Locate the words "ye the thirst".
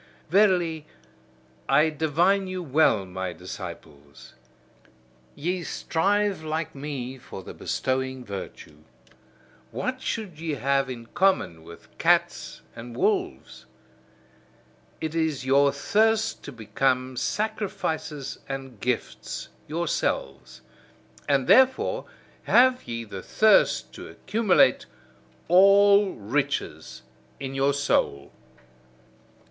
22.87-23.93